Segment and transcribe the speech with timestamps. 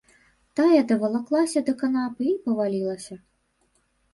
[0.59, 3.15] Тая давалаклася да канапы і павалілася.